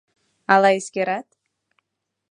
Ала 0.53 0.69
эскерат? 0.77 1.27